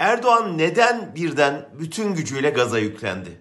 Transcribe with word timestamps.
Erdoğan 0.00 0.58
neden 0.58 1.14
birden 1.14 1.68
bütün 1.78 2.14
gücüyle 2.14 2.50
gaza 2.50 2.78
yüklendi? 2.78 3.40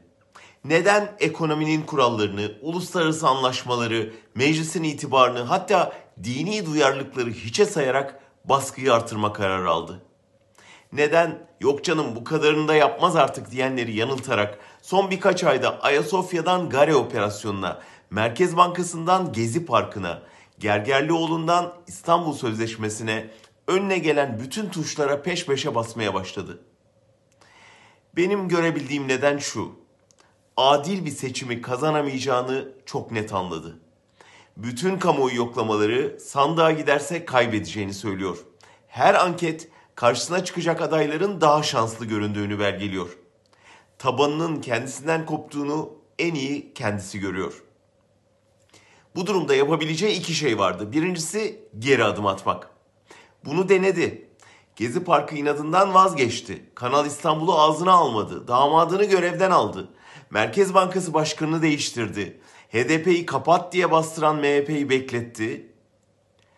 Neden 0.65 1.15
ekonominin 1.19 1.81
kurallarını, 1.81 2.51
uluslararası 2.61 3.27
anlaşmaları, 3.27 4.13
meclisin 4.35 4.83
itibarını 4.83 5.39
hatta 5.39 5.93
dini 6.23 6.65
duyarlılıkları 6.65 7.29
hiçe 7.29 7.65
sayarak 7.65 8.19
baskıyı 8.45 8.93
artırma 8.93 9.33
kararı 9.33 9.69
aldı? 9.69 10.01
Neden 10.93 11.47
yok 11.59 11.83
canım 11.83 12.15
bu 12.15 12.23
kadarını 12.23 12.67
da 12.67 12.75
yapmaz 12.75 13.15
artık 13.15 13.51
diyenleri 13.51 13.95
yanıltarak 13.95 14.59
son 14.81 15.11
birkaç 15.11 15.43
ayda 15.43 15.81
Ayasofya'dan 15.81 16.69
Gare 16.69 16.95
operasyonuna, 16.95 17.79
Merkez 18.09 18.57
Bankası'ndan 18.57 19.33
Gezi 19.33 19.65
Parkı'na, 19.65 20.21
Gergerlioğlu'ndan 20.59 21.73
İstanbul 21.87 22.33
Sözleşmesi'ne 22.33 23.29
önüne 23.69 23.97
gelen 23.97 24.39
bütün 24.39 24.69
tuşlara 24.69 25.21
peş 25.21 25.45
peşe 25.45 25.75
basmaya 25.75 26.13
başladı. 26.13 26.61
Benim 28.15 28.47
görebildiğim 28.47 29.07
neden 29.07 29.37
şu. 29.37 29.71
Adil 30.57 31.05
bir 31.05 31.11
seçimi 31.11 31.61
kazanamayacağını 31.61 32.67
çok 32.85 33.11
net 33.11 33.33
anladı. 33.33 33.79
Bütün 34.57 34.99
kamuoyu 34.99 35.35
yoklamaları 35.35 36.19
sandığa 36.19 36.71
giderse 36.71 37.25
kaybedeceğini 37.25 37.93
söylüyor. 37.93 38.37
Her 38.87 39.13
anket 39.13 39.69
karşısına 39.95 40.45
çıkacak 40.45 40.81
adayların 40.81 41.41
daha 41.41 41.63
şanslı 41.63 42.05
göründüğünü 42.05 42.59
belgeliyor. 42.59 43.17
Tabanının 43.97 44.61
kendisinden 44.61 45.25
koptuğunu 45.25 45.89
en 46.19 46.35
iyi 46.35 46.73
kendisi 46.73 47.19
görüyor. 47.19 47.63
Bu 49.15 49.27
durumda 49.27 49.55
yapabileceği 49.55 50.19
iki 50.19 50.33
şey 50.33 50.59
vardı. 50.59 50.91
Birincisi 50.91 51.59
geri 51.79 52.03
adım 52.03 52.25
atmak. 52.25 52.78
Bunu 53.45 53.69
denedi. 53.69 54.29
Gezi 54.75 55.03
Parkı 55.03 55.35
inadından 55.35 55.93
vazgeçti. 55.93 56.65
Kanal 56.75 57.05
İstanbul'u 57.05 57.59
ağzına 57.59 57.91
almadı. 57.91 58.47
Damadını 58.47 59.03
görevden 59.03 59.51
aldı. 59.51 59.89
Merkez 60.29 60.73
Bankası 60.73 61.13
Başkanı'nı 61.13 61.61
değiştirdi. 61.61 62.39
HDP'yi 62.71 63.25
kapat 63.25 63.73
diye 63.73 63.91
bastıran 63.91 64.35
MHP'yi 64.35 64.89
bekletti. 64.89 65.71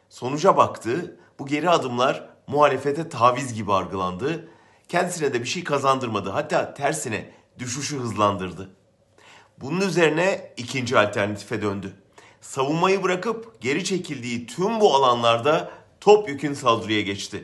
Sonuca 0.09 0.57
baktı. 0.57 1.19
Bu 1.39 1.47
geri 1.47 1.69
adımlar 1.69 2.29
muhalefete 2.47 3.09
taviz 3.09 3.53
gibi 3.53 3.73
algılandı. 3.73 4.49
Kendisine 4.87 5.33
de 5.33 5.41
bir 5.41 5.47
şey 5.47 5.63
kazandırmadı. 5.63 6.29
Hatta 6.29 6.73
tersine 6.73 7.31
düşüşü 7.59 7.99
hızlandırdı. 7.99 8.69
Bunun 9.57 9.81
üzerine 9.81 10.53
ikinci 10.57 10.99
alternatife 10.99 11.61
döndü. 11.61 11.93
Savunmayı 12.41 13.03
bırakıp 13.03 13.61
geri 13.61 13.83
çekildiği 13.83 14.47
tüm 14.47 14.79
bu 14.79 14.95
alanlarda 14.95 15.71
topyekün 16.01 16.53
saldırıya 16.53 17.01
geçti. 17.01 17.43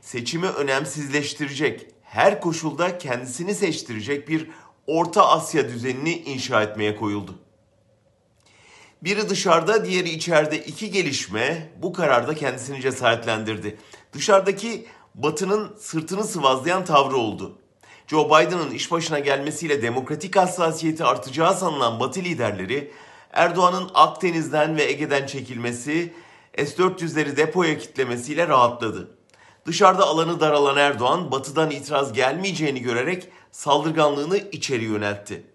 Seçimi 0.00 0.46
önemsizleştirecek, 0.46 1.86
her 2.02 2.40
koşulda 2.40 2.98
kendisini 2.98 3.54
seçtirecek 3.54 4.28
bir 4.28 4.50
Orta 4.86 5.28
Asya 5.28 5.68
düzenini 5.68 6.18
inşa 6.18 6.62
etmeye 6.62 6.96
koyuldu. 6.96 7.38
Biri 9.02 9.28
dışarıda, 9.28 9.84
diğeri 9.84 10.10
içeride 10.10 10.58
iki 10.58 10.90
gelişme 10.90 11.72
bu 11.82 11.92
kararda 11.92 12.34
kendisini 12.34 12.80
cesaretlendirdi. 12.80 13.78
Dışarıdaki 14.12 14.86
Batı'nın 15.14 15.76
sırtını 15.78 16.24
sıvazlayan 16.24 16.84
tavrı 16.84 17.16
oldu. 17.16 17.58
Joe 18.06 18.26
Biden'ın 18.26 18.70
iş 18.70 18.90
başına 18.90 19.18
gelmesiyle 19.18 19.82
demokratik 19.82 20.36
hassasiyeti 20.36 21.04
artacağı 21.04 21.54
sanılan 21.54 22.00
Batı 22.00 22.20
liderleri 22.20 22.92
Erdoğan'ın 23.32 23.90
Akdeniz'den 23.94 24.76
ve 24.76 24.82
Ege'den 24.82 25.26
çekilmesi, 25.26 26.12
S-400'leri 26.56 27.36
depoya 27.36 27.78
kitlemesiyle 27.78 28.48
rahatladı. 28.48 29.10
Dışarıda 29.66 30.06
alanı 30.06 30.40
daralan 30.40 30.76
Erdoğan, 30.76 31.32
batıdan 31.32 31.70
itiraz 31.70 32.12
gelmeyeceğini 32.12 32.82
görerek 32.82 33.28
saldırganlığını 33.50 34.38
içeri 34.38 34.84
yöneltti. 34.84 35.46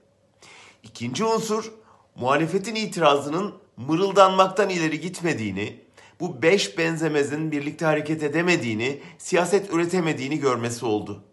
İkinci 0.83 1.23
unsur, 1.23 1.71
muhalefetin 2.16 2.75
itirazının 2.75 3.53
mırıldanmaktan 3.78 4.69
ileri 4.69 5.00
gitmediğini, 5.00 5.85
bu 6.19 6.41
beş 6.41 6.78
benzemezin 6.78 7.51
birlikte 7.51 7.85
hareket 7.85 8.23
edemediğini, 8.23 9.00
siyaset 9.17 9.73
üretemediğini 9.73 10.39
görmesi 10.39 10.85
oldu. 10.85 11.23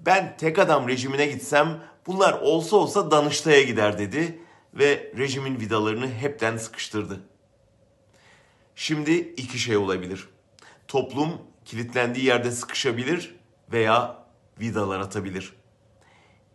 Ben 0.00 0.36
tek 0.36 0.58
adam 0.58 0.88
rejimine 0.88 1.26
gitsem 1.26 1.82
bunlar 2.06 2.32
olsa 2.32 2.76
olsa 2.76 3.10
Danıştay'a 3.10 3.62
gider 3.62 3.98
dedi 3.98 4.38
ve 4.74 5.12
rejimin 5.18 5.60
vidalarını 5.60 6.10
hepten 6.10 6.56
sıkıştırdı. 6.56 7.20
Şimdi 8.86 9.12
iki 9.12 9.58
şey 9.58 9.76
olabilir. 9.76 10.28
Toplum 10.88 11.42
kilitlendiği 11.64 12.26
yerde 12.26 12.50
sıkışabilir 12.50 13.36
veya 13.72 14.24
vidalar 14.60 15.00
atabilir. 15.00 15.56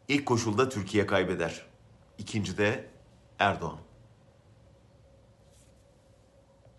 İlk 0.07 0.25
koşulda 0.25 0.69
Türkiye 0.69 1.05
kaybeder. 1.05 1.65
İkinci 2.17 2.57
de 2.57 2.89
Erdoğan. 3.39 3.79